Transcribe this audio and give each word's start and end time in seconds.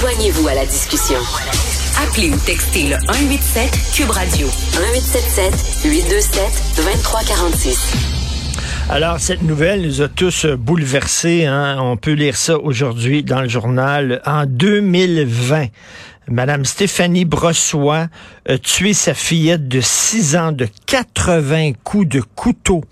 Joignez-vous 0.00 0.48
à 0.48 0.54
la 0.54 0.64
discussion. 0.64 1.18
Appelez 2.02 2.30
ou 2.30 2.36
textez 2.46 2.84
le 2.84 2.96
187 3.06 3.70
Cube 3.94 4.08
Radio 4.08 4.46
1877 4.46 5.84
827 5.84 6.42
2346. 6.76 7.92
Alors, 8.88 9.20
cette 9.20 9.42
nouvelle 9.42 9.82
nous 9.82 10.00
a 10.00 10.08
tous 10.08 10.46
bouleversés. 10.46 11.44
Hein? 11.44 11.76
On 11.80 11.98
peut 11.98 12.12
lire 12.12 12.34
ça 12.34 12.58
aujourd'hui 12.58 13.22
dans 13.22 13.42
le 13.42 13.48
journal. 13.48 14.22
En 14.24 14.46
2020, 14.46 15.66
Madame 16.28 16.64
Stéphanie 16.64 17.26
Brossois 17.26 18.06
a 18.48 18.56
tué 18.56 18.94
sa 18.94 19.12
fillette 19.12 19.68
de 19.68 19.82
6 19.82 20.36
ans 20.36 20.52
de 20.52 20.66
80 20.86 21.72
coups 21.84 22.08
de 22.08 22.22
couteau 22.22 22.82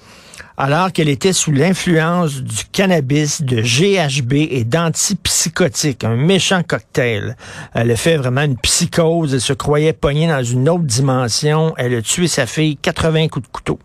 alors 0.58 0.92
qu'elle 0.92 1.08
était 1.08 1.32
sous 1.32 1.52
l'influence 1.52 2.42
du 2.42 2.64
cannabis, 2.72 3.42
de 3.42 3.62
GHB 3.62 4.32
et 4.50 4.64
d'antipsychotiques, 4.64 6.02
un 6.02 6.16
méchant 6.16 6.64
cocktail. 6.66 7.36
Elle 7.74 7.92
a 7.92 7.96
fait 7.96 8.16
vraiment 8.16 8.42
une 8.42 8.56
psychose, 8.56 9.34
elle 9.34 9.40
se 9.40 9.52
croyait 9.52 9.92
pognée 9.92 10.26
dans 10.26 10.42
une 10.42 10.68
autre 10.68 10.82
dimension, 10.82 11.74
elle 11.78 11.94
a 11.94 12.02
tué 12.02 12.26
sa 12.26 12.46
fille 12.46 12.76
80 12.76 13.28
coups 13.28 13.46
de 13.46 13.52
couteau. 13.52 13.78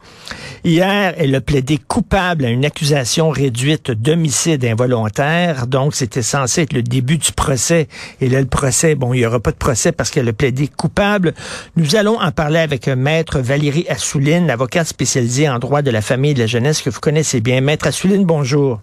Hier, 0.64 1.14
elle 1.18 1.36
a 1.36 1.42
plaidé 1.42 1.78
coupable 1.78 2.46
à 2.46 2.50
une 2.50 2.66
accusation 2.66 3.30
réduite 3.30 3.92
d'homicide 3.92 4.66
involontaire, 4.66 5.68
donc 5.68 5.94
c'était 5.94 6.24
censé 6.24 6.64
être 6.64 6.74
le 6.74 6.82
début 6.82 7.20
du 7.20 7.34
procès, 7.34 7.88
et 8.20 8.30
là 8.30 8.40
le 8.40 8.48
procès, 8.48 8.96
bon, 8.96 9.14
il 9.14 9.20
n'y 9.20 9.26
aura 9.28 9.40
pas 9.40 9.52
de 9.52 9.58
procès 9.58 9.92
parce 9.92 10.10
qu'elle 10.10 10.28
a 10.28 10.34
plaidé 10.34 10.68
coupable. 10.70 11.36
Nous 11.76 11.96
allons 11.96 12.20
en 12.20 12.32
parler 12.32 12.60
avec 12.60 12.88
maître 12.88 13.40
Valérie 13.40 13.86
Assouline, 13.90 14.50
avocate 14.50 14.88
spécialisée 14.88 15.48
en 15.48 15.60
droit 15.60 15.84
de 15.84 15.92
la 15.92 16.02
famille 16.02 16.32
et 16.32 16.34
de 16.34 16.40
la 16.40 16.48
jeunesse 16.48 16.63
que 16.64 16.90
vous 16.90 17.00
connaissez 17.00 17.42
bien. 17.42 17.62
Maître 17.62 17.88
Assouline, 17.88 18.26
bonjour. 18.26 18.80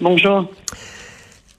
Bonjour. 0.00 0.46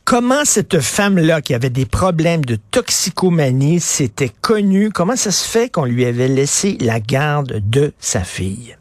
Comment 0.03 0.43
cette 0.43 0.81
femme-là, 0.81 1.41
qui 1.41 1.53
avait 1.53 1.69
des 1.69 1.85
problèmes 1.85 2.45
de 2.45 2.57
toxicomanie, 2.71 3.79
s'était 3.79 4.29
connue? 4.41 4.91
Comment 4.91 5.15
ça 5.15 5.31
se 5.31 5.49
fait 5.49 5.71
qu'on 5.71 5.85
lui 5.85 6.05
avait 6.05 6.27
laissé 6.27 6.77
la 6.79 6.99
garde 6.99 7.61
de 7.67 7.93
sa 7.97 8.23
fille? 8.23 8.75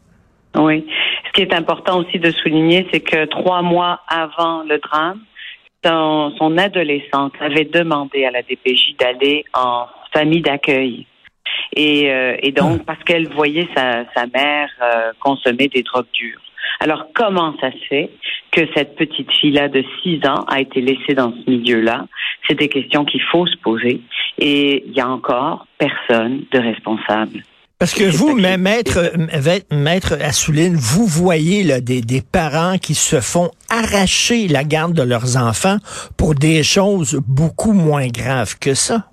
Oui. 0.55 0.85
Ce 1.27 1.31
qui 1.31 1.41
est 1.41 1.53
important 1.53 1.99
aussi 1.99 2.19
de 2.19 2.31
souligner, 2.31 2.87
c'est 2.93 2.99
que 2.99 3.25
trois 3.25 3.61
mois 3.61 4.01
avant 4.07 4.63
le 4.63 4.77
drame, 4.77 5.19
son, 5.83 6.57
adolescente 6.57 7.33
avait 7.39 7.65
demandé 7.65 8.25
à 8.25 8.31
la 8.31 8.41
DPJ 8.41 8.95
d'aller 8.99 9.45
en 9.53 9.85
famille 10.13 10.41
d'accueil. 10.41 11.05
Et, 11.75 12.09
euh, 12.11 12.37
donc, 12.55 12.81
ah. 12.81 12.83
parce 12.87 13.03
qu'elle 13.03 13.27
voyait 13.29 13.67
sa, 13.75 14.05
mère 14.33 14.69
euh, 14.81 15.11
consommer 15.19 15.67
des 15.67 15.83
drogues 15.83 16.05
dures. 16.13 16.41
Alors, 16.79 17.07
comment 17.13 17.53
ça 17.59 17.71
se 17.71 17.85
fait 17.87 18.09
que 18.51 18.61
cette 18.75 18.95
petite 18.95 19.31
fille-là 19.31 19.69
de 19.69 19.83
6 20.03 20.25
ans 20.27 20.45
a 20.47 20.61
été 20.61 20.81
laissée 20.81 21.13
dans 21.13 21.31
ce 21.31 21.49
milieu-là? 21.49 22.05
C'est 22.47 22.55
des 22.55 22.69
questions 22.69 23.05
qu'il 23.05 23.21
faut 23.31 23.45
se 23.47 23.57
poser. 23.57 24.01
Et 24.37 24.83
il 24.85 24.93
y 24.93 25.01
a 25.01 25.07
encore 25.07 25.67
personne 25.77 26.43
de 26.51 26.59
responsable. 26.59 27.43
Parce 27.77 27.93
que 27.93 28.05
vous, 28.05 28.35
maître, 28.35 29.11
maître 29.69 30.17
Assouline, 30.21 30.75
vous 30.75 31.05
voyez 31.05 31.63
là, 31.63 31.81
des, 31.81 32.01
des 32.01 32.21
parents 32.21 32.77
qui 32.77 32.95
se 32.95 33.19
font 33.19 33.51
arracher 33.69 34.47
la 34.47 34.63
garde 34.63 34.93
de 34.93 35.03
leurs 35.03 35.35
enfants 35.35 35.77
pour 36.17 36.35
des 36.35 36.63
choses 36.63 37.19
beaucoup 37.27 37.73
moins 37.73 38.07
graves 38.07 38.57
que 38.57 38.73
ça. 38.73 39.09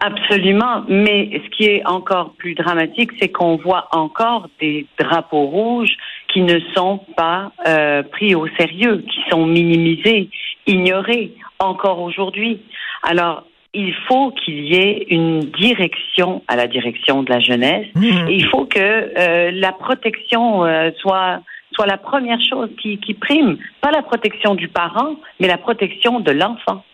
Absolument, 0.00 0.84
mais 0.88 1.30
ce 1.32 1.50
qui 1.56 1.64
est 1.64 1.84
encore 1.86 2.34
plus 2.38 2.54
dramatique, 2.54 3.10
c'est 3.20 3.28
qu'on 3.28 3.56
voit 3.56 3.88
encore 3.92 4.48
des 4.60 4.86
drapeaux 4.98 5.46
rouges 5.46 5.96
qui 6.32 6.42
ne 6.42 6.60
sont 6.74 7.00
pas 7.16 7.52
euh, 7.66 8.02
pris 8.02 8.34
au 8.34 8.46
sérieux, 8.58 9.04
qui 9.08 9.20
sont 9.30 9.46
minimisés, 9.46 10.28
ignorés 10.66 11.32
encore 11.58 12.00
aujourd'hui. 12.00 12.60
Alors, 13.02 13.44
il 13.74 13.94
faut 14.06 14.30
qu'il 14.32 14.64
y 14.64 14.74
ait 14.74 15.06
une 15.10 15.40
direction 15.40 16.42
à 16.46 16.56
la 16.56 16.66
direction 16.66 17.22
de 17.22 17.30
la 17.30 17.40
jeunesse. 17.40 17.86
Mmh. 17.94 18.28
il 18.28 18.46
faut 18.46 18.66
que 18.66 18.78
euh, 18.78 19.50
la 19.52 19.72
protection 19.72 20.64
euh, 20.64 20.90
soit 20.98 21.40
soit 21.74 21.86
la 21.86 21.96
première 21.96 22.38
chose 22.42 22.68
qui, 22.80 22.98
qui 22.98 23.14
prime, 23.14 23.56
pas 23.80 23.90
la 23.90 24.02
protection 24.02 24.54
du 24.54 24.68
parent, 24.68 25.16
mais 25.40 25.48
la 25.48 25.56
protection 25.56 26.20
de 26.20 26.30
l'enfant. 26.30 26.84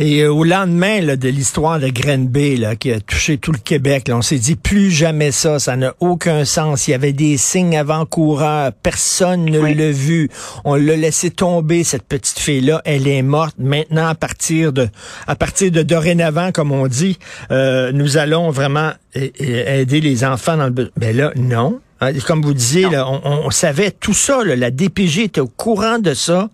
Et 0.00 0.20
euh, 0.20 0.32
au 0.32 0.44
lendemain 0.44 1.16
de 1.16 1.28
l'histoire 1.28 1.80
de 1.80 1.88
Grenby 1.88 2.56
là, 2.56 2.76
qui 2.76 2.92
a 2.92 3.00
touché 3.00 3.36
tout 3.36 3.50
le 3.50 3.58
Québec, 3.58 4.08
on 4.12 4.22
s'est 4.22 4.38
dit 4.38 4.54
plus 4.54 4.92
jamais 4.92 5.32
ça, 5.32 5.58
ça 5.58 5.74
n'a 5.74 5.92
aucun 5.98 6.44
sens. 6.44 6.86
Il 6.86 6.92
y 6.92 6.94
avait 6.94 7.12
des 7.12 7.36
signes 7.36 7.76
avant-coureurs, 7.76 8.70
personne 8.80 9.46
ne 9.46 9.58
l'a 9.58 9.90
vu. 9.90 10.30
On 10.64 10.76
l'a 10.76 10.94
laissé 10.94 11.30
tomber 11.30 11.82
cette 11.82 12.04
petite 12.04 12.38
fille-là, 12.38 12.80
elle 12.84 13.08
est 13.08 13.22
morte. 13.22 13.56
Maintenant, 13.58 14.06
à 14.06 14.14
partir 14.14 14.72
de, 14.72 14.88
à 15.26 15.34
partir 15.34 15.72
de 15.72 15.82
dorénavant, 15.82 16.52
comme 16.52 16.70
on 16.70 16.86
dit, 16.86 17.18
euh, 17.50 17.90
nous 17.90 18.18
allons 18.18 18.50
vraiment 18.50 18.92
aider 19.14 20.00
les 20.00 20.24
enfants 20.24 20.56
dans 20.56 20.68
le. 20.68 20.92
Mais 21.00 21.12
là, 21.12 21.32
non. 21.34 21.80
Hein, 22.00 22.12
comme 22.24 22.42
vous 22.42 22.54
disiez, 22.54 22.88
là, 22.88 23.04
on, 23.08 23.50
savait 23.50 23.90
tout 23.90 24.14
ça. 24.14 24.44
la 24.44 24.70
DPG 24.70 25.24
était 25.24 25.40
au 25.40 25.48
courant 25.48 25.98
de 25.98 26.14
ça. 26.14 26.50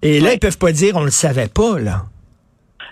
Et 0.00 0.20
là, 0.20 0.32
ils 0.32 0.38
peuvent 0.38 0.56
pas 0.56 0.72
dire 0.72 0.96
on 0.96 1.04
le 1.04 1.10
savait 1.10 1.48
pas 1.48 1.78
là. 1.78 2.06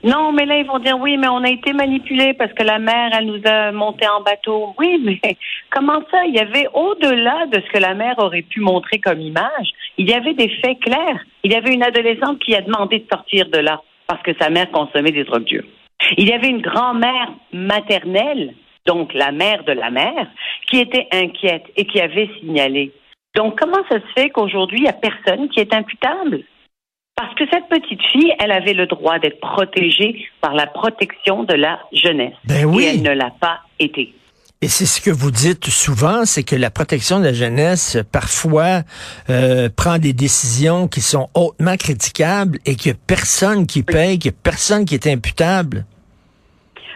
Non, 0.02 0.32
mais 0.32 0.46
là, 0.46 0.58
ils 0.58 0.66
vont 0.66 0.78
dire 0.78 0.98
oui, 0.98 1.16
mais 1.18 1.28
on 1.28 1.44
a 1.44 1.50
été 1.50 1.72
manipulés 1.72 2.32
parce 2.34 2.52
que 2.54 2.62
la 2.62 2.78
mère, 2.78 3.10
elle 3.12 3.26
nous 3.26 3.40
a 3.44 3.70
monté 3.70 4.06
en 4.08 4.22
bateau. 4.22 4.74
Oui, 4.78 5.00
mais 5.04 5.20
comment 5.70 6.00
ça? 6.10 6.24
Il 6.26 6.34
y 6.34 6.40
avait 6.40 6.68
au-delà 6.72 7.46
de 7.46 7.60
ce 7.60 7.70
que 7.70 7.78
la 7.78 7.94
mère 7.94 8.14
aurait 8.18 8.42
pu 8.42 8.60
montrer 8.60 8.98
comme 8.98 9.20
image, 9.20 9.70
il 9.98 10.08
y 10.08 10.14
avait 10.14 10.34
des 10.34 10.48
faits 10.48 10.80
clairs. 10.80 11.24
Il 11.44 11.52
y 11.52 11.54
avait 11.54 11.74
une 11.74 11.82
adolescente 11.82 12.38
qui 12.38 12.54
a 12.54 12.62
demandé 12.62 13.00
de 13.00 13.06
sortir 13.12 13.48
de 13.48 13.58
là 13.58 13.82
parce 14.06 14.22
que 14.22 14.32
sa 14.40 14.50
mère 14.50 14.70
consommait 14.70 15.12
des 15.12 15.24
drogues 15.24 15.44
dures. 15.44 15.66
Il 16.16 16.28
y 16.28 16.32
avait 16.32 16.48
une 16.48 16.62
grand-mère 16.62 17.30
maternelle, 17.52 18.54
donc 18.86 19.12
la 19.14 19.32
mère 19.32 19.64
de 19.64 19.72
la 19.72 19.90
mère, 19.90 20.26
qui 20.66 20.78
était 20.78 21.06
inquiète 21.12 21.66
et 21.76 21.84
qui 21.84 22.00
avait 22.00 22.30
signalé. 22.40 22.92
Donc, 23.36 23.60
comment 23.60 23.84
ça 23.88 24.00
se 24.00 24.20
fait 24.20 24.30
qu'aujourd'hui, 24.30 24.78
il 24.78 24.82
n'y 24.84 24.88
a 24.88 24.92
personne 24.92 25.48
qui 25.50 25.60
est 25.60 25.74
imputable? 25.74 26.42
Parce 27.20 27.34
que 27.34 27.44
cette 27.52 27.68
petite 27.68 28.00
fille, 28.12 28.32
elle 28.38 28.50
avait 28.50 28.72
le 28.72 28.86
droit 28.86 29.18
d'être 29.18 29.40
protégée 29.40 30.26
par 30.40 30.54
la 30.54 30.66
protection 30.66 31.44
de 31.44 31.52
la 31.52 31.78
jeunesse. 31.92 32.32
Ben 32.46 32.64
oui. 32.64 32.84
Et 32.84 32.86
elle 32.94 33.02
ne 33.02 33.10
l'a 33.10 33.30
pas 33.38 33.60
été. 33.78 34.14
Et 34.62 34.68
c'est 34.68 34.86
ce 34.86 35.02
que 35.02 35.10
vous 35.10 35.30
dites 35.30 35.66
souvent, 35.66 36.24
c'est 36.24 36.44
que 36.44 36.56
la 36.56 36.70
protection 36.70 37.18
de 37.18 37.24
la 37.24 37.34
jeunesse, 37.34 37.98
parfois, 38.10 38.84
euh, 39.28 39.68
prend 39.68 39.98
des 39.98 40.14
décisions 40.14 40.88
qui 40.88 41.02
sont 41.02 41.28
hautement 41.34 41.76
critiquables 41.76 42.58
et 42.64 42.74
qu'il 42.74 42.92
n'y 42.92 42.96
a 42.96 43.00
personne 43.06 43.66
qui 43.66 43.82
paye, 43.82 44.18
qu'il 44.18 44.30
n'y 44.30 44.36
a 44.38 44.40
personne 44.42 44.86
qui 44.86 44.94
est 44.94 45.06
imputable. 45.06 45.84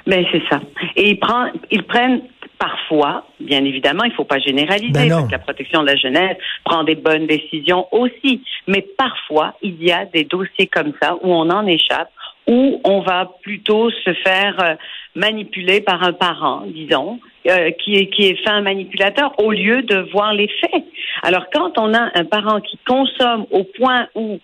Mais 0.06 0.22
ben, 0.22 0.26
c'est 0.32 0.42
ça. 0.48 0.62
Et 0.96 1.10
ils, 1.10 1.18
prennent, 1.18 1.52
ils 1.70 1.82
prennent 1.82 2.22
Parfois, 2.64 3.26
bien 3.40 3.62
évidemment, 3.62 4.04
il 4.04 4.10
ne 4.10 4.14
faut 4.14 4.24
pas 4.24 4.38
généraliser 4.38 4.90
ben 4.92 5.08
parce 5.10 5.26
que 5.26 5.32
la 5.32 5.38
protection 5.38 5.82
de 5.82 5.86
la 5.86 5.96
jeunesse 5.96 6.38
prend 6.64 6.82
des 6.82 6.94
bonnes 6.94 7.26
décisions 7.26 7.86
aussi. 7.92 8.40
Mais 8.66 8.80
parfois, 8.96 9.54
il 9.60 9.84
y 9.84 9.92
a 9.92 10.06
des 10.06 10.24
dossiers 10.24 10.66
comme 10.68 10.94
ça 11.02 11.14
où 11.16 11.30
on 11.30 11.50
en 11.50 11.66
échappe, 11.66 12.08
où 12.46 12.80
on 12.84 13.00
va 13.00 13.30
plutôt 13.42 13.90
se 13.90 14.14
faire 14.14 14.56
euh, 14.62 14.76
manipuler 15.14 15.82
par 15.82 16.02
un 16.04 16.14
parent, 16.14 16.62
disons, 16.66 17.20
euh, 17.48 17.70
qui, 17.72 17.96
est, 17.96 18.06
qui 18.06 18.28
est 18.28 18.42
fait 18.42 18.48
un 18.48 18.62
manipulateur 18.62 19.38
au 19.38 19.52
lieu 19.52 19.82
de 19.82 19.98
voir 20.10 20.32
les 20.32 20.48
faits. 20.48 20.84
Alors, 21.22 21.44
quand 21.52 21.76
on 21.76 21.92
a 21.92 22.12
un 22.14 22.24
parent 22.24 22.62
qui 22.62 22.78
consomme 22.86 23.44
au 23.50 23.64
point 23.64 24.08
où 24.14 24.38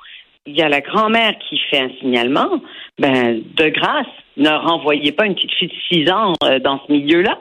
il 0.44 0.58
y 0.58 0.60
a 0.60 0.68
la 0.68 0.82
grand-mère 0.82 1.32
qui 1.48 1.58
fait 1.70 1.78
un 1.78 1.90
signalement, 2.00 2.60
ben, 2.98 3.40
de 3.56 3.68
grâce, 3.68 4.06
ne 4.36 4.50
renvoyez 4.50 5.12
pas 5.12 5.24
une 5.24 5.34
petite 5.34 5.54
fille 5.54 5.68
de 5.68 6.04
6 6.04 6.10
ans 6.10 6.34
euh, 6.44 6.58
dans 6.58 6.82
ce 6.86 6.92
milieu-là. 6.92 7.38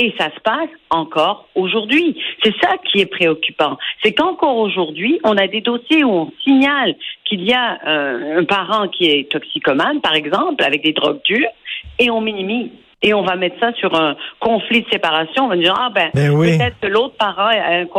Et 0.00 0.14
ça 0.16 0.26
se 0.26 0.40
passe 0.40 0.70
encore 0.90 1.48
aujourd'hui. 1.56 2.16
C'est 2.42 2.54
ça 2.62 2.76
qui 2.84 3.00
est 3.00 3.06
préoccupant. 3.06 3.76
C'est 4.02 4.12
qu'encore 4.12 4.56
aujourd'hui, 4.56 5.20
on 5.24 5.36
a 5.36 5.48
des 5.48 5.60
dossiers 5.60 6.04
où 6.04 6.10
on 6.10 6.32
signale 6.44 6.94
qu'il 7.24 7.42
y 7.42 7.52
a 7.52 7.78
euh, 7.84 8.38
un 8.38 8.44
parent 8.44 8.86
qui 8.88 9.06
est 9.06 9.30
toxicomane, 9.30 10.00
par 10.00 10.14
exemple, 10.14 10.62
avec 10.62 10.84
des 10.84 10.92
drogues 10.92 11.20
dures, 11.24 11.50
et 11.98 12.10
on 12.10 12.20
minimise. 12.20 12.70
Et 13.02 13.14
on 13.14 13.22
va 13.22 13.36
mettre 13.36 13.58
ça 13.60 13.72
sur 13.74 13.94
un 13.94 14.16
conflit 14.40 14.82
de 14.82 14.88
séparation. 14.90 15.44
On 15.44 15.48
va 15.48 15.56
dire, 15.56 15.74
ah 15.76 15.90
ben, 15.94 16.10
ben 16.14 16.36
peut-être 16.36 16.80
que 16.80 16.86
l'autre 16.88 17.16
parent 17.16 17.50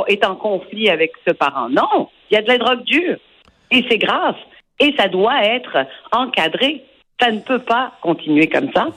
est 0.07 0.25
en 0.25 0.35
conflit 0.35 0.89
avec 0.89 1.11
ce 1.25 1.33
parent. 1.33 1.69
Non, 1.69 2.09
il 2.29 2.35
y 2.35 2.37
a 2.37 2.41
de 2.41 2.47
la 2.47 2.57
drogue 2.57 2.83
dure. 2.83 3.17
Et 3.71 3.85
c'est 3.89 3.97
grave. 3.97 4.35
Et 4.79 4.93
ça 4.97 5.07
doit 5.07 5.43
être 5.43 5.85
encadré. 6.11 6.83
Ça 7.21 7.31
ne 7.31 7.39
peut 7.39 7.59
pas 7.59 7.93
continuer 8.01 8.47
comme 8.47 8.71
ça. 8.73 8.87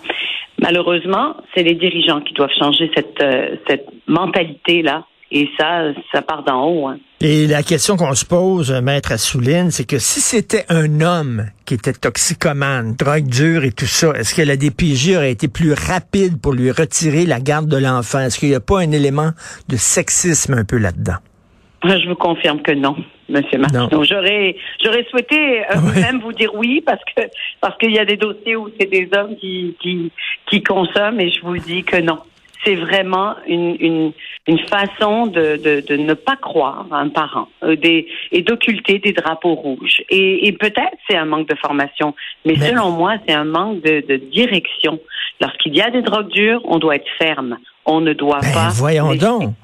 Malheureusement, 0.62 1.34
c'est 1.54 1.64
les 1.64 1.74
dirigeants 1.74 2.20
qui 2.20 2.34
doivent 2.34 2.56
changer 2.56 2.88
cette, 2.94 3.20
euh, 3.20 3.56
cette 3.68 3.86
mentalité-là. 4.06 5.04
Et 5.34 5.48
ça, 5.58 5.92
ça 6.12 6.20
part 6.20 6.44
d'en 6.44 6.62
haut. 6.64 6.86
Hein. 6.88 6.98
Et 7.22 7.46
la 7.46 7.62
question 7.62 7.96
qu'on 7.96 8.14
se 8.14 8.26
pose, 8.26 8.70
maître 8.70 9.12
Assouline, 9.12 9.70
c'est 9.70 9.86
que 9.86 9.98
si 9.98 10.20
c'était 10.20 10.66
un 10.68 11.00
homme 11.00 11.46
qui 11.64 11.74
était 11.74 11.94
toxicomane, 11.94 12.94
drogue 12.96 13.26
dure 13.26 13.64
et 13.64 13.72
tout 13.72 13.86
ça, 13.86 14.12
est-ce 14.12 14.34
que 14.34 14.42
la 14.42 14.56
DPJ 14.56 15.16
aurait 15.16 15.32
été 15.32 15.48
plus 15.48 15.72
rapide 15.72 16.38
pour 16.40 16.52
lui 16.52 16.70
retirer 16.70 17.24
la 17.24 17.40
garde 17.40 17.66
de 17.66 17.78
l'enfant? 17.78 18.20
Est-ce 18.20 18.38
qu'il 18.38 18.50
n'y 18.50 18.54
a 18.54 18.60
pas 18.60 18.80
un 18.80 18.92
élément 18.92 19.30
de 19.68 19.76
sexisme 19.76 20.52
un 20.52 20.64
peu 20.64 20.76
là-dedans? 20.76 21.16
Je 21.84 22.08
vous 22.08 22.14
confirme 22.14 22.62
que 22.62 22.72
non, 22.72 22.96
Monsieur 23.28 23.58
Martineau. 23.58 24.04
J'aurais, 24.04 24.56
j'aurais 24.82 25.04
souhaité 25.10 25.62
euh, 25.62 26.00
même 26.00 26.20
vous 26.20 26.32
dire 26.32 26.54
oui 26.54 26.80
parce 26.80 27.02
que 27.04 27.22
parce 27.60 27.76
qu'il 27.78 27.92
y 27.92 27.98
a 27.98 28.04
des 28.04 28.16
dossiers 28.16 28.56
où 28.56 28.68
c'est 28.78 28.88
des 28.88 29.08
hommes 29.16 29.36
qui, 29.36 29.76
qui 29.80 30.12
qui 30.48 30.62
consomment 30.62 31.20
et 31.20 31.30
je 31.30 31.40
vous 31.42 31.58
dis 31.58 31.82
que 31.82 31.96
non. 32.00 32.18
C'est 32.64 32.76
vraiment 32.76 33.34
une, 33.48 33.76
une, 33.80 34.12
une 34.46 34.58
façon 34.68 35.26
de, 35.26 35.56
de, 35.56 35.80
de, 35.84 35.96
ne 35.96 36.14
pas 36.14 36.36
croire 36.36 36.86
à 36.92 36.98
un 36.98 37.08
parent 37.08 37.48
euh, 37.64 37.74
des, 37.74 38.06
et 38.30 38.42
d'occulter 38.42 39.00
des 39.00 39.12
drapeaux 39.12 39.54
rouges. 39.54 40.00
Et, 40.10 40.46
et 40.46 40.52
peut-être 40.52 40.96
c'est 41.10 41.16
un 41.16 41.24
manque 41.24 41.48
de 41.48 41.56
formation, 41.56 42.14
mais, 42.44 42.54
selon 42.54 42.90
moi, 42.90 43.16
c'est 43.26 43.34
un 43.34 43.42
manque 43.42 43.82
de, 43.82 44.06
de 44.06 44.14
direction. 44.16 45.00
Lorsqu'il 45.40 45.74
y 45.74 45.82
a 45.82 45.90
des 45.90 46.02
drogues 46.02 46.30
dures, 46.30 46.60
on 46.64 46.78
doit 46.78 46.94
être 46.94 47.10
ferme. 47.18 47.58
On 47.84 48.00
ne 48.00 48.12
doit 48.12 48.40
ben, 48.40 48.52
pas. 48.52 48.68
Voyons 48.68 49.14
donc. 49.14 49.54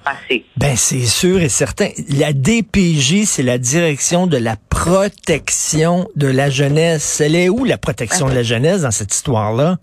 Ben 0.56 0.76
c'est 0.76 1.06
sûr 1.06 1.41
et 1.41 1.49
certain. 1.49 1.88
La 2.19 2.32
DPJ, 2.32 3.25
c'est 3.25 3.44
la 3.44 3.59
direction 3.59 4.26
de 4.26 4.37
la 4.37 4.56
protection 4.70 6.09
de 6.17 6.26
la 6.26 6.50
jeunesse. 6.50 7.20
Elle 7.20 7.37
est 7.37 7.49
où 7.49 7.65
la 7.65 7.79
protection 7.79 8.29
de 8.29 8.35
la 8.35 8.43
jeunesse 8.43 8.82
dans 8.82 8.91
cette 8.91 9.15
histoire-là? 9.15 9.76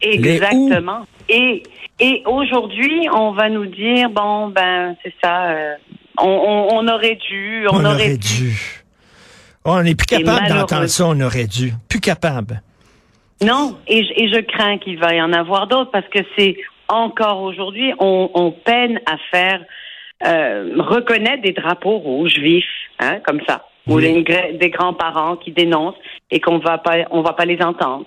Exactement. 0.00 1.06
Et 1.28 1.62
et 1.98 2.22
aujourd'hui, 2.26 3.08
on 3.12 3.32
va 3.32 3.48
nous 3.48 3.66
dire 3.66 4.10
bon 4.10 4.48
ben 4.48 4.96
c'est 5.02 5.14
ça. 5.22 5.46
Euh, 5.46 5.74
on, 6.18 6.68
on, 6.72 6.88
aurait 6.88 7.18
dû, 7.28 7.66
on, 7.70 7.84
aurait, 7.84 8.16
dû. 8.16 8.58
Oh, 9.64 9.72
on 9.72 9.82
n'est 9.82 9.94
plus 9.94 10.06
capable 10.06 10.48
d'entendre 10.48 10.86
ça. 10.86 11.06
On 11.06 11.20
aurait 11.20 11.46
dû. 11.46 11.72
Plus 11.88 12.00
capable. 12.00 12.62
Non, 13.42 13.76
et, 13.86 13.98
et 13.98 14.28
je 14.30 14.40
crains 14.40 14.78
qu'il 14.78 14.98
va 14.98 15.14
y 15.14 15.20
en 15.20 15.32
avoir 15.34 15.66
d'autres 15.66 15.90
parce 15.90 16.08
que 16.08 16.20
c'est 16.38 16.56
encore 16.88 17.42
aujourd'hui, 17.42 17.92
on, 17.98 18.54
peine 18.64 19.00
à 19.06 19.16
faire 19.30 19.64
euh, 20.26 20.74
reconnaître 20.78 21.42
des 21.42 21.52
drapeaux 21.52 21.98
rouges 21.98 22.38
vifs, 22.38 22.64
hein, 23.00 23.20
comme 23.26 23.40
ça, 23.46 23.66
ou 23.86 24.00
des, 24.00 24.22
des 24.22 24.70
grands-parents 24.70 25.36
qui 25.36 25.52
dénoncent 25.52 25.98
et 26.30 26.40
qu'on 26.40 26.58
va 26.58 26.78
pas, 26.78 26.98
on 27.10 27.22
va 27.22 27.32
pas 27.32 27.44
les 27.44 27.60
entendre. 27.62 28.06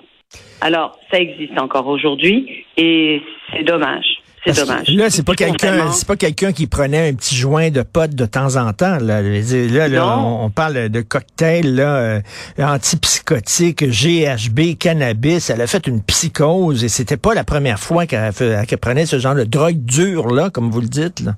Alors, 0.61 0.97
ça 1.11 1.19
existe 1.19 1.59
encore 1.59 1.87
aujourd'hui 1.87 2.65
et 2.77 3.21
c'est 3.51 3.63
dommage. 3.63 4.18
C'est 4.45 4.55
dommage. 4.55 4.87
Là, 4.89 5.09
c'est 5.09 5.25
pas 5.25 5.35
quelqu'un, 5.35 5.91
c'est 5.91 6.07
pas 6.07 6.15
quelqu'un 6.15 6.51
qui 6.53 6.67
prenait 6.67 7.09
un 7.09 7.13
petit 7.13 7.35
joint 7.35 7.69
de 7.69 7.81
pote 7.81 8.15
de 8.15 8.25
temps 8.25 8.55
en 8.55 8.71
temps. 8.73 8.97
Là, 9.01 9.21
là, 9.21 10.19
on, 10.19 10.49
parle 10.49 10.89
de 10.89 11.01
cocktail 11.01 11.75
là, 11.75 11.95
euh, 11.97 12.21
antipsychotique, 12.57 13.83
GHB, 13.83 14.77
cannabis. 14.79 15.49
Elle 15.49 15.61
a 15.61 15.67
fait 15.67 15.87
une 15.87 16.01
psychose 16.03 16.83
et 16.83 16.89
c'était 16.89 17.17
pas 17.17 17.33
la 17.33 17.43
première 17.43 17.79
fois 17.79 18.05
qu'elle 18.05 18.77
prenait 18.81 19.05
ce 19.05 19.19
genre 19.19 19.35
de 19.35 19.43
drogue 19.43 19.83
dure 19.83 20.27
là, 20.33 20.49
comme 20.49 20.69
vous 20.71 20.81
le 20.81 20.87
dites. 20.87 21.19
Là. 21.19 21.33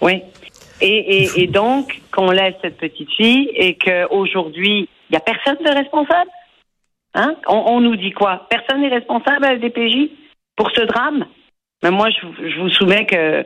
Oui. 0.00 0.22
Et, 0.80 1.22
et, 1.22 1.42
et 1.42 1.46
donc 1.46 2.00
qu'on 2.10 2.32
laisse 2.32 2.54
cette 2.60 2.78
petite 2.78 3.10
fille 3.12 3.48
et 3.54 3.78
qu'aujourd'hui 3.78 4.88
il 5.12 5.14
y 5.14 5.16
a 5.16 5.20
personne 5.20 5.58
de 5.62 5.70
responsable? 5.70 6.30
Hein? 7.14 7.36
On, 7.46 7.64
on 7.66 7.80
nous 7.80 7.96
dit 7.96 8.12
quoi? 8.12 8.46
Personne 8.48 8.80
n'est 8.80 8.88
responsable 8.88 9.44
à 9.44 9.52
la 9.52 9.58
DPJ 9.58 10.08
pour 10.56 10.70
ce 10.70 10.80
drame? 10.86 11.26
Mais 11.82 11.90
moi, 11.90 12.08
je, 12.10 12.60
vous 12.60 12.68
soumets 12.70 13.06
que 13.06 13.44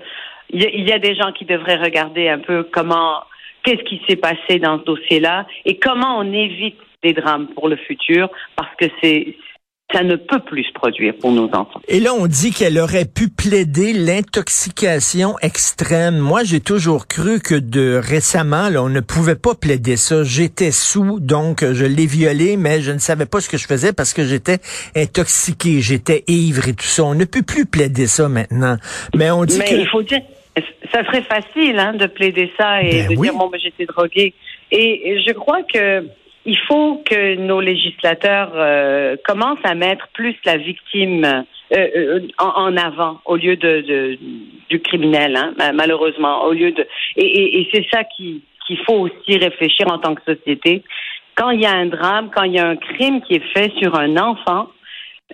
il 0.50 0.88
y, 0.88 0.92
a 0.92 0.98
des 1.00 1.16
gens 1.16 1.32
qui 1.32 1.44
devraient 1.44 1.76
regarder 1.76 2.28
un 2.28 2.38
peu 2.38 2.62
comment, 2.62 3.24
qu'est-ce 3.64 3.82
qui 3.82 4.00
s'est 4.08 4.16
passé 4.16 4.60
dans 4.60 4.78
ce 4.78 4.84
dossier-là 4.84 5.44
et 5.64 5.76
comment 5.78 6.18
on 6.18 6.32
évite 6.32 6.78
des 7.02 7.14
drames 7.14 7.48
pour 7.48 7.68
le 7.68 7.74
futur 7.74 8.28
parce 8.54 8.72
que 8.76 8.86
c'est 9.02 9.36
ça 9.92 10.02
ne 10.02 10.16
peut 10.16 10.40
plus 10.40 10.64
se 10.64 10.72
produire 10.72 11.14
pour 11.20 11.30
nos 11.30 11.46
enfants. 11.46 11.80
Et 11.86 12.00
là, 12.00 12.12
on 12.12 12.26
dit 12.26 12.50
qu'elle 12.50 12.78
aurait 12.78 13.04
pu 13.04 13.28
plaider 13.28 13.92
l'intoxication 13.92 15.38
extrême. 15.42 16.18
Moi, 16.18 16.42
j'ai 16.42 16.60
toujours 16.60 17.06
cru 17.06 17.40
que 17.40 17.54
de 17.54 18.00
récemment, 18.02 18.68
là, 18.68 18.82
on 18.82 18.88
ne 18.88 19.00
pouvait 19.00 19.36
pas 19.36 19.54
plaider 19.54 19.96
ça. 19.96 20.24
J'étais 20.24 20.72
sous, 20.72 21.20
donc 21.20 21.64
je 21.64 21.84
l'ai 21.84 22.06
violé, 22.06 22.56
mais 22.56 22.80
je 22.80 22.90
ne 22.90 22.98
savais 22.98 23.26
pas 23.26 23.40
ce 23.40 23.48
que 23.48 23.58
je 23.58 23.66
faisais 23.66 23.92
parce 23.92 24.12
que 24.12 24.24
j'étais 24.24 24.58
intoxiqué, 24.96 25.80
j'étais 25.80 26.24
ivre 26.26 26.68
et 26.68 26.74
tout 26.74 26.84
ça. 26.84 27.04
On 27.04 27.14
ne 27.14 27.24
peut 27.24 27.42
plus 27.42 27.64
plaider 27.64 28.08
ça 28.08 28.28
maintenant. 28.28 28.76
Mais 29.14 29.30
on 29.30 29.44
dit 29.44 29.58
mais 29.58 29.70
il 29.70 29.86
faut 29.86 30.02
dire, 30.02 30.20
ça 30.92 31.04
serait 31.04 31.22
facile 31.22 31.78
hein, 31.78 31.94
de 31.94 32.06
plaider 32.06 32.50
ça 32.56 32.82
et 32.82 33.02
ben 33.02 33.10
de 33.10 33.22
dire 33.22 33.34
bon, 33.34 33.48
ben, 33.48 33.60
j'étais 33.62 33.86
drogué. 33.86 34.34
et 34.72 35.22
je 35.24 35.32
crois 35.32 35.62
que 35.62 36.04
il 36.46 36.58
faut 36.68 37.02
que 37.04 37.34
nos 37.34 37.60
législateurs 37.60 38.52
euh, 38.54 39.16
commencent 39.26 39.64
à 39.64 39.74
mettre 39.74 40.08
plus 40.14 40.36
la 40.44 40.56
victime 40.56 41.24
euh, 41.24 41.88
euh, 41.96 42.20
en, 42.38 42.76
avant 42.76 43.20
au 43.24 43.34
lieu 43.34 43.56
de, 43.56 44.16
du 44.70 44.80
criminel, 44.80 45.36
hein, 45.36 45.72
malheureusement, 45.74 46.44
au 46.44 46.52
lieu 46.52 46.70
de 46.70 46.86
et, 47.16 47.68
c'est 47.72 47.84
ça 47.92 48.04
qu'il 48.04 48.42
faut 48.86 48.94
aussi 48.94 49.36
réfléchir 49.36 49.90
en 49.90 49.98
tant 49.98 50.14
que 50.14 50.22
société. 50.22 50.84
Quand 51.34 51.50
il 51.50 51.60
y 51.60 51.66
a 51.66 51.72
un 51.72 51.86
drame, 51.86 52.30
quand 52.34 52.44
il 52.44 52.52
y 52.52 52.60
a 52.60 52.66
un 52.66 52.76
crime 52.76 53.20
qui 53.22 53.34
est 53.34 53.52
fait 53.52 53.72
sur 53.78 53.96
un 53.96 54.16
enfant, 54.16 54.68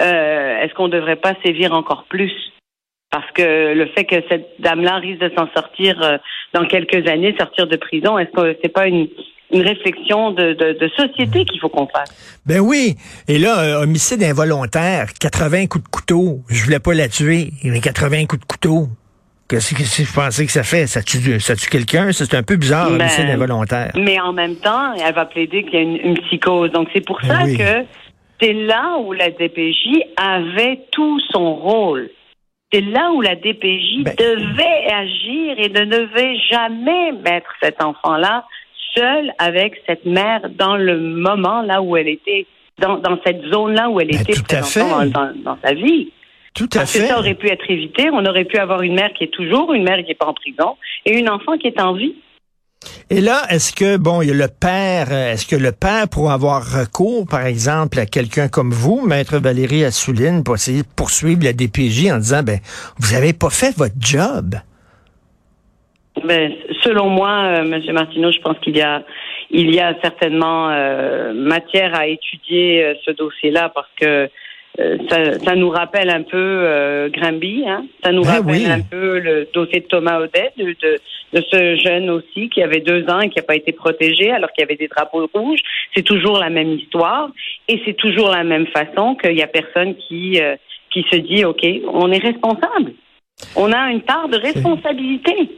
est-ce 0.01 0.73
qu'on 0.75 0.89
ne 0.89 0.93
devrait 0.93 1.17
pas 1.17 1.35
sévir 1.45 1.75
encore 1.75 2.07
plus? 2.09 2.33
Parce 3.11 3.31
que 3.33 3.75
le 3.75 3.87
fait 3.95 4.07
que 4.07 4.17
cette 4.31 4.55
dame-là 4.59 4.97
risque 4.97 5.21
de 5.21 5.31
s'en 5.37 5.47
sortir 5.55 6.19
dans 6.55 6.65
quelques 6.65 7.07
années, 7.07 7.37
sortir 7.39 7.67
de 7.67 7.77
prison, 7.77 8.19
est-ce 8.19 8.31
que 8.31 8.59
c'est 8.63 8.73
pas 8.73 8.89
une, 8.89 9.07
une 9.53 9.63
réflexion 9.63 10.31
de, 10.31 10.55
de, 10.55 10.89
société 10.97 11.45
qu'il 11.45 11.61
faut 11.61 11.69
qu'on 11.69 11.87
fasse. 11.87 12.41
Ben 12.47 12.61
oui. 12.61 12.97
Et 13.29 13.39
là, 13.39 13.61
euh, 13.61 13.83
homicide 13.83 14.23
involontaire, 14.23 15.13
80 15.21 15.67
coups 15.67 15.85
de 15.85 15.91
couteau. 15.91 16.41
Je 16.49 16.65
voulais 16.65 16.81
pas 16.81 16.95
la 16.95 17.09
tuer, 17.09 17.51
mais 17.63 17.81
80 17.81 18.27
coups 18.27 18.41
de 18.41 18.47
couteau. 18.47 18.89
Qu'est-ce 19.49 19.75
que 19.75 19.83
je 19.83 20.15
pensais 20.15 20.47
que 20.47 20.53
ça 20.53 20.63
fait? 20.63 20.87
Ça 20.87 21.03
tue, 21.03 21.39
ça 21.39 21.55
tue 21.55 21.69
quelqu'un? 21.69 22.11
C'est 22.13 22.35
un 22.35 22.43
peu 22.43 22.57
bizarre, 22.57 22.89
ben, 22.89 23.03
homicide 23.03 23.29
involontaire. 23.29 23.93
Mais 23.95 24.19
en 24.19 24.33
même 24.33 24.57
temps, 24.57 24.95
elle 24.95 25.15
va 25.15 25.27
plaider 25.27 25.65
qu'il 25.65 25.75
y 25.75 25.77
a 25.77 25.81
une, 25.83 26.19
psychose. 26.23 26.71
Donc 26.71 26.89
c'est 26.95 27.05
pour 27.05 27.21
ben 27.21 27.29
ça 27.29 27.45
que 27.45 27.87
c'est 28.41 28.55
là 28.55 28.97
où 28.99 29.13
la 29.13 29.29
DPJ 29.31 30.05
avait 30.17 30.81
tout 30.91 31.21
son 31.31 31.55
rôle. 31.55 32.09
C'est 32.73 32.81
là 32.81 33.11
où 33.13 33.21
la 33.21 33.37
DPJ 33.37 34.05
ben 34.05 34.15
devait 34.17 34.91
agir 34.91 35.59
et 35.59 35.69
ne 35.69 35.85
devait 35.85 36.37
jamais 36.51 37.13
mettre 37.23 37.51
cet 37.63 37.83
enfant-là 37.83 38.47
seule 38.95 39.33
avec 39.39 39.75
cette 39.87 40.05
mère 40.05 40.41
dans 40.59 40.77
le 40.77 40.99
moment 40.99 41.63
là 41.63 41.83
où 41.83 41.97
elle 41.97 42.09
était, 42.09 42.47
dans, 42.79 42.99
dans 42.99 43.19
cette 43.25 43.43
zone-là 43.51 43.89
où 43.91 44.01
elle 44.01 44.09
ben, 44.09 44.21
était 44.21 44.43
présente 44.43 45.11
dans, 45.11 45.33
dans, 45.45 45.59
sa 45.65 45.75
vie. 45.75 46.13
Tout 46.55 46.69
à 46.75 46.81
Parce 46.81 46.93
fait. 46.93 47.01
Que 47.01 47.07
ça 47.07 47.19
aurait 47.19 47.35
pu 47.35 47.49
être 47.49 47.71
évité. 47.71 48.11
On 48.13 48.25
aurait 48.27 48.45
pu 48.45 48.59
avoir 48.59 48.83
une 48.83 48.95
mère 48.95 49.13
qui 49.15 49.25
est 49.25 49.33
toujours, 49.33 49.73
une 49.73 49.85
mère 49.85 49.99
qui 49.99 50.09
n'est 50.09 50.15
pas 50.15 50.27
en 50.27 50.35
prison, 50.35 50.77
et 51.07 51.19
une 51.19 51.31
enfant 51.31 51.57
qui 51.57 51.69
est 51.69 51.81
en 51.81 51.95
vie. 51.95 52.15
Et 53.11 53.21
là, 53.21 53.43
est-ce 53.51 53.73
que, 53.73 53.97
bon, 53.97 54.23
il 54.23 54.29
y 54.29 54.31
a 54.33 54.35
le 54.35 54.49
père, 54.49 55.09
euh, 55.11 55.33
est-ce 55.33 55.47
que 55.47 55.57
le 55.57 55.73
père 55.73 56.09
pourrait 56.09 56.35
avoir 56.35 56.65
recours, 56.65 57.27
par 57.27 57.47
exemple, 57.47 57.99
à 57.99 58.07
quelqu'un 58.07 58.49
comme 58.49 58.73
vous, 58.73 59.07
Maître 59.07 59.39
Valérie 59.39 59.85
Assouline, 59.85 60.43
pour 60.43 60.57
essayer 60.57 60.83
de 60.83 60.89
poursuivre 60.97 61.45
la 61.45 61.53
DPJ 61.53 62.11
en 62.11 62.19
disant, 62.19 62.43
ben, 62.43 62.59
vous 62.99 63.15
avez 63.15 63.33
pas 63.33 63.51
fait 63.51 63.77
votre 63.77 63.95
job? 64.01 64.57
Selon 66.83 67.09
moi, 67.09 67.45
euh, 67.45 67.65
Monsieur 67.65 67.93
Martineau, 67.93 68.33
je 68.33 68.41
pense 68.41 68.59
qu'il 68.61 68.77
y 68.77 68.83
a 68.83 69.03
il 69.53 69.75
y 69.75 69.79
a 69.79 69.95
certainement 70.03 70.71
euh, 70.71 71.35
matière 71.35 71.95
à 71.95 72.07
étudier 72.07 72.83
euh, 72.83 72.95
ce 73.05 73.11
dossier-là 73.11 73.71
parce 73.75 73.91
que 74.01 74.29
euh, 74.81 74.97
ça, 75.11 75.39
ça, 75.39 75.55
nous 75.55 75.69
rappelle 75.69 76.09
un 76.09 76.23
peu 76.23 77.11
Grimby, 77.13 77.65
hein? 77.69 77.85
ça 78.03 78.11
nous 78.11 78.23
ben 78.23 78.31
rappelle 78.31 78.71
un 78.71 78.81
peu 78.81 79.19
le 79.19 79.47
dossier 79.53 79.81
de 79.81 79.87
Thomas 79.87 80.19
Audet, 80.19 80.51
de, 80.57 80.65
de, 80.65 80.99
de, 81.35 81.45
ce 81.53 81.77
jeune 81.77 82.09
aussi 82.09 82.49
qui 82.49 82.63
avait 82.63 82.81
deux 82.81 83.05
ans 83.11 83.21
et 83.21 83.29
qui 83.29 83.39
n'a 83.39 83.43
pas 83.43 83.55
été 83.55 83.73
protégé 83.73 84.31
alors 84.31 84.51
qu'il 84.53 84.63
y 84.63 84.65
avait 84.65 84.77
des 84.77 84.89
drapeaux 84.89 85.29
rouges. 85.35 85.61
C'est 85.95 86.03
toujours 86.03 86.39
la 86.39 86.49
même 86.49 86.73
histoire 86.73 87.29
et 87.69 87.83
c'est 87.85 87.93
toujours 87.93 88.31
la 88.31 88.45
même 88.45 88.67
façon 88.69 89.15
qu'il 89.15 89.37
y 89.37 89.43
a 89.43 89.47
personne 89.47 89.95
qui 89.97 90.41
qui 90.91 91.05
se 91.11 91.17
dit 91.17 91.45
ok, 91.45 91.67
on 91.93 92.11
est 92.11 92.23
responsable, 92.23 92.93
on 93.57 93.71
a 93.73 93.91
une 93.91 94.01
part 94.01 94.31
de 94.31 94.39
responsabilité 94.39 95.51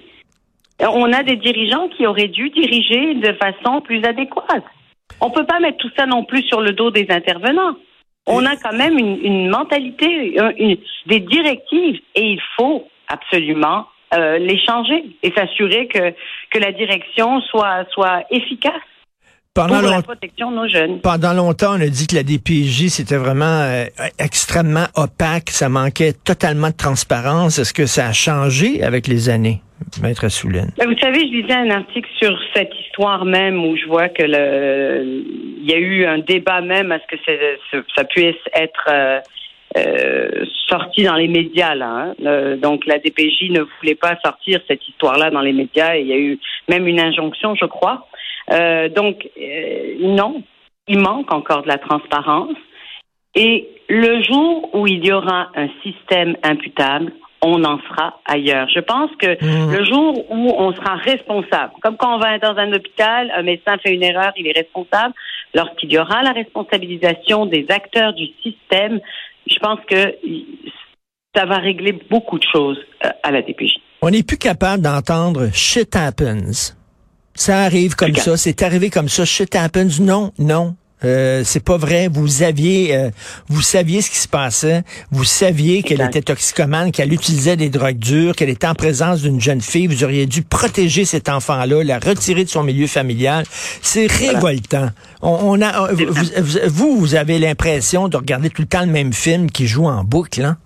on 0.80 1.12
a 1.12 1.22
des 1.22 1.36
dirigeants 1.36 1.88
qui 1.88 2.06
auraient 2.06 2.28
dû 2.28 2.50
diriger 2.50 3.14
de 3.14 3.32
façon 3.34 3.80
plus 3.80 4.02
adéquate. 4.04 4.64
On 5.20 5.30
peut 5.30 5.46
pas 5.46 5.60
mettre 5.60 5.78
tout 5.78 5.90
ça 5.96 6.06
non 6.06 6.24
plus 6.24 6.42
sur 6.42 6.60
le 6.60 6.72
dos 6.72 6.90
des 6.90 7.06
intervenants. 7.10 7.76
On 8.26 8.44
a 8.46 8.56
quand 8.56 8.76
même 8.76 8.98
une, 8.98 9.48
mentalité, 9.50 10.36
des 11.06 11.20
directives, 11.20 12.00
et 12.14 12.22
il 12.32 12.40
faut 12.56 12.88
absolument 13.08 13.86
euh, 14.14 14.38
les 14.38 14.58
changer 14.64 15.04
et 15.22 15.30
s'assurer 15.32 15.88
que, 15.88 16.14
que 16.50 16.58
la 16.58 16.72
direction 16.72 17.40
soit, 17.42 17.84
soit 17.90 18.24
efficace. 18.30 18.72
Pendant 19.54 19.80
pour 19.80 19.88
la 19.88 20.02
protection 20.02 20.50
de 20.50 20.56
nos 20.56 20.68
jeunes. 20.68 21.00
Pendant 21.00 21.32
longtemps, 21.32 21.76
on 21.76 21.80
a 21.80 21.87
dit 21.87 22.08
que 22.08 22.16
la 22.16 22.25
DPJ, 22.25 22.88
c'était 22.88 23.16
vraiment 23.16 23.44
euh, 23.44 23.84
extrêmement 24.18 24.87
opaque, 24.96 25.50
ça 25.50 25.68
manquait 25.68 26.12
totalement 26.12 26.70
de 26.70 26.76
transparence. 26.76 27.61
Est-ce 27.61 27.73
que 27.73 27.87
ça 27.87 28.08
a 28.08 28.12
changé 28.12 28.82
avec 28.82 29.06
les 29.06 29.28
années? 29.28 29.61
Maître 30.02 30.28
Soulen. 30.28 30.73
Ben, 30.76 30.88
vous 30.88 30.99
savez, 30.99 31.20
je 31.20 31.32
lisais 31.32 31.52
un 31.52 31.70
article 31.70 32.08
sur 32.20 32.37
cette 32.54 32.73
histoire 32.87 33.25
même 33.25 33.64
où 33.64 33.76
je 33.76 33.87
vois 33.87 34.08
que 34.08 34.25
le, 34.25 35.23
il 35.61 35.70
y 35.70 35.73
a 35.73 35.78
eu 35.78 36.04
un 36.04 36.18
débat 36.18 36.61
même 36.61 36.90
à 36.90 36.99
ce 36.99 37.16
que 37.16 37.80
ça 37.94 38.04
puisse 38.04 38.34
être 38.54 38.88
euh, 38.88 39.20
euh, 39.76 40.44
sorti 40.68 41.04
dans 41.04 41.14
les 41.14 41.28
médias 41.28 41.75
là. 41.75 42.14
Hein. 42.20 42.56
donc 42.56 42.87
la 42.87 42.99
DPJ 42.99 43.50
ne 43.50 43.61
voulait 43.61 43.94
pas 43.94 44.16
sortir 44.25 44.61
cette 44.68 44.87
histoire-là 44.88 45.30
dans 45.30 45.40
les 45.42 45.52
médias. 45.52 45.96
Et 45.96 46.00
il 46.00 46.06
y 46.08 46.12
a 46.12 46.18
eu 46.18 46.38
même 46.68 46.87
une 46.88 47.00
injonction, 47.00 47.54
je 47.54 47.66
crois. 47.66 48.08
Euh, 48.50 48.88
donc 48.88 49.28
non, 50.00 50.42
il 50.88 50.98
manque 50.98 51.32
encore 51.32 51.62
de 51.62 51.68
la 51.68 51.78
transparence. 51.78 52.56
Et 53.34 53.68
le 53.88 54.22
jour 54.22 54.74
où 54.74 54.86
il 54.86 55.04
y 55.04 55.12
aura 55.12 55.48
un 55.56 55.68
système 55.82 56.36
imputable, 56.42 57.12
on 57.42 57.62
en 57.64 57.78
sera 57.88 58.20
ailleurs. 58.24 58.68
Je 58.74 58.80
pense 58.80 59.10
que 59.18 59.26
mmh. 59.26 59.72
le 59.76 59.84
jour 59.84 60.30
où 60.30 60.50
on 60.56 60.72
sera 60.72 60.96
responsable, 60.96 61.72
comme 61.82 61.96
quand 61.96 62.16
on 62.16 62.18
va 62.18 62.38
dans 62.38 62.56
un 62.56 62.72
hôpital, 62.72 63.30
un 63.36 63.42
médecin 63.42 63.76
fait 63.78 63.92
une 63.92 64.02
erreur, 64.02 64.32
il 64.36 64.46
est 64.46 64.58
responsable. 64.58 65.14
Lorsqu'il 65.54 65.92
y 65.92 65.98
aura 65.98 66.22
la 66.22 66.32
responsabilisation 66.32 67.46
des 67.46 67.66
acteurs 67.68 68.14
du 68.14 68.26
système, 68.42 69.00
je 69.46 69.58
pense 69.58 69.78
que 69.86 70.16
ça 71.34 71.44
va 71.44 71.58
régler 71.58 71.92
beaucoup 72.10 72.38
de 72.38 72.46
choses 72.50 72.78
euh, 73.04 73.10
à 73.22 73.30
la 73.30 73.42
DPJ. 73.42 73.74
On 74.02 74.10
n'est 74.10 74.22
plus 74.22 74.38
capable 74.38 74.82
d'entendre 74.82 75.48
shit 75.52 75.94
happens. 75.96 76.76
Ça 77.34 77.62
arrive 77.62 77.96
comme 77.96 78.14
ça, 78.14 78.36
c'est 78.36 78.62
arrivé 78.62 78.90
comme 78.90 79.08
ça, 79.08 79.24
shit 79.24 79.54
happens. 79.56 80.00
Non, 80.00 80.32
non, 80.38 80.76
euh, 81.04 81.42
c'est 81.44 81.62
pas 81.62 81.76
vrai. 81.76 82.08
Vous 82.08 82.42
aviez, 82.42 82.94
euh, 82.96 83.10
vous 83.48 83.60
saviez 83.60 84.00
ce 84.00 84.10
qui 84.10 84.18
se 84.18 84.28
passait. 84.28 84.84
Vous 85.10 85.24
saviez 85.24 85.82
qu'elle 85.82 86.00
était 86.00 86.22
toxicomane, 86.22 86.92
qu'elle 86.92 87.12
utilisait 87.12 87.56
des 87.56 87.68
drogues 87.68 87.98
dures, 87.98 88.34
qu'elle 88.34 88.48
était 88.48 88.66
en 88.66 88.74
présence 88.74 89.22
d'une 89.22 89.40
jeune 89.40 89.60
fille. 89.60 89.86
Vous 89.86 90.04
auriez 90.04 90.26
dû 90.26 90.42
protéger 90.42 91.04
cet 91.04 91.28
enfant-là, 91.28 91.84
la 91.84 91.98
retirer 91.98 92.44
de 92.44 92.48
son 92.48 92.62
milieu 92.62 92.86
familial. 92.86 93.44
C'est 93.82 94.06
révoltant. 94.06 94.90
On, 95.20 95.60
a, 95.60 95.90
vous, 96.68 96.98
vous, 96.98 97.14
avez 97.14 97.38
l'impression 97.38 98.08
de 98.08 98.16
regarder 98.16 98.50
tout 98.50 98.62
le 98.62 98.68
temps 98.68 98.82
le 98.82 98.92
même 98.92 99.12
film 99.12 99.50
qui 99.50 99.66
joue 99.66 99.86
en 99.86 100.04
boucle, 100.04 100.42
hein? 100.42 100.56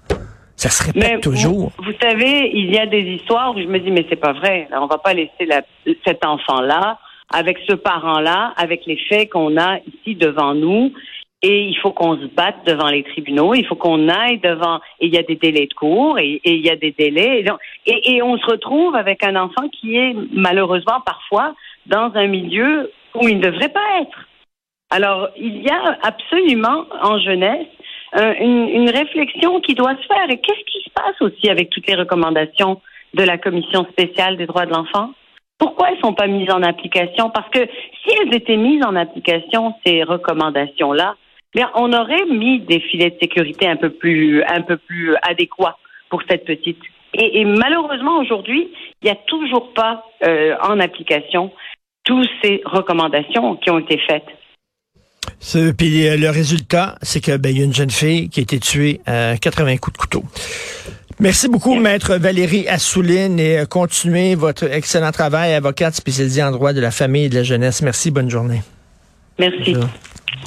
Ça 0.58 0.70
se 0.70 0.90
répète 0.90 1.22
toujours. 1.22 1.70
Vous, 1.78 1.92
savez, 2.02 2.50
il 2.52 2.74
y 2.74 2.78
a 2.78 2.86
des 2.86 3.02
histoires 3.02 3.54
où 3.54 3.60
je 3.60 3.66
me 3.66 3.78
dis, 3.78 3.92
mais 3.92 4.04
c'est 4.08 4.16
pas 4.16 4.32
vrai. 4.32 4.66
On 4.72 4.86
va 4.86 4.98
pas 4.98 5.14
laisser 5.14 5.46
la, 5.46 5.62
cet 6.04 6.26
enfant-là 6.26 6.98
avec 7.32 7.58
ce 7.68 7.74
parent-là, 7.74 8.54
avec 8.56 8.84
les 8.86 8.98
faits 9.08 9.30
qu'on 9.30 9.56
a 9.56 9.78
ici 9.78 10.16
devant 10.16 10.54
nous. 10.54 10.92
Et 11.42 11.62
il 11.62 11.78
faut 11.78 11.92
qu'on 11.92 12.16
se 12.16 12.26
batte 12.26 12.66
devant 12.66 12.88
les 12.88 13.04
tribunaux, 13.04 13.54
il 13.54 13.64
faut 13.64 13.76
qu'on 13.76 14.08
aille 14.08 14.40
devant, 14.40 14.80
et 14.98 15.06
il 15.06 15.14
y 15.14 15.18
a 15.18 15.22
des 15.22 15.36
délais 15.36 15.68
de 15.68 15.74
cours, 15.74 16.18
et, 16.18 16.40
il 16.44 16.66
y 16.66 16.70
a 16.70 16.74
des 16.74 16.90
délais, 16.90 17.44
et, 17.86 18.16
et, 18.16 18.22
on 18.22 18.36
se 18.36 18.44
retrouve 18.44 18.96
avec 18.96 19.22
un 19.22 19.36
enfant 19.36 19.68
qui 19.68 19.96
est 19.96 20.16
malheureusement 20.32 21.00
parfois 21.06 21.54
dans 21.86 22.10
un 22.16 22.26
milieu 22.26 22.90
où 23.14 23.28
il 23.28 23.38
ne 23.38 23.42
devrait 23.42 23.68
pas 23.68 24.00
être. 24.00 24.26
Alors, 24.90 25.28
il 25.36 25.62
y 25.62 25.70
a 25.70 25.98
absolument 26.02 26.86
en 27.02 27.20
jeunesse 27.20 27.68
une, 28.14 28.68
une 28.68 28.90
réflexion 28.90 29.60
qui 29.60 29.74
doit 29.74 29.96
se 29.96 30.06
faire. 30.06 30.30
Et 30.30 30.38
qu'est-ce 30.38 30.64
qui 30.64 30.82
se 30.84 30.90
passe 30.90 31.20
aussi 31.20 31.50
avec 31.50 31.70
toutes 31.70 31.86
les 31.86 31.94
recommandations 31.94 32.80
de 33.14 33.22
la 33.22 33.38
Commission 33.38 33.86
spéciale 33.92 34.36
des 34.36 34.46
droits 34.46 34.66
de 34.66 34.72
l'enfant? 34.72 35.10
Pourquoi 35.58 35.90
elles 35.90 36.00
sont 36.00 36.14
pas 36.14 36.28
mises 36.28 36.50
en 36.50 36.62
application? 36.62 37.30
Parce 37.30 37.48
que 37.50 37.66
si 38.02 38.14
elles 38.20 38.34
étaient 38.34 38.56
mises 38.56 38.84
en 38.84 38.94
application, 38.94 39.74
ces 39.84 40.04
recommandations-là, 40.04 41.16
bien, 41.54 41.70
on 41.74 41.92
aurait 41.92 42.26
mis 42.26 42.60
des 42.60 42.80
filets 42.80 43.10
de 43.10 43.18
sécurité 43.20 43.66
un 43.66 43.76
peu 43.76 43.90
plus, 43.90 44.42
un 44.44 44.62
peu 44.62 44.76
plus 44.76 45.16
adéquats 45.22 45.76
pour 46.10 46.22
cette 46.28 46.44
petite. 46.44 46.78
Et, 47.14 47.44
malheureusement, 47.44 48.18
aujourd'hui, 48.18 48.68
il 49.02 49.06
n'y 49.06 49.10
a 49.10 49.16
toujours 49.26 49.72
pas 49.72 50.04
euh, 50.24 50.54
en 50.62 50.78
application 50.78 51.50
toutes 52.04 52.28
ces 52.42 52.62
recommandations 52.64 53.56
qui 53.56 53.70
ont 53.70 53.78
été 53.78 53.98
faites. 53.98 54.28
Ce, 55.40 55.70
puis 55.70 56.06
euh, 56.06 56.16
le 56.16 56.30
résultat, 56.30 56.96
c'est 57.02 57.20
que 57.20 57.36
ben, 57.36 57.56
y 57.56 57.60
a 57.60 57.64
une 57.64 57.74
jeune 57.74 57.90
fille 57.90 58.28
qui 58.28 58.40
a 58.40 58.42
été 58.42 58.58
tuée 58.58 59.00
à 59.06 59.36
80 59.36 59.76
coups 59.78 59.94
de 59.94 59.98
couteau. 59.98 60.24
Merci 61.20 61.48
beaucoup, 61.48 61.74
Maître 61.74 62.14
Valérie 62.16 62.68
Assouline, 62.68 63.40
et 63.40 63.58
euh, 63.58 63.64
continuez 63.64 64.36
votre 64.36 64.64
excellent 64.64 65.10
travail, 65.10 65.52
avocate 65.52 65.94
spécialisée 65.94 66.42
en 66.42 66.52
droit 66.52 66.72
de 66.72 66.80
la 66.80 66.92
famille 66.92 67.24
et 67.24 67.28
de 67.28 67.34
la 67.34 67.42
jeunesse. 67.42 67.82
Merci, 67.82 68.10
bonne 68.10 68.30
journée. 68.30 68.62
Merci. 69.38 69.74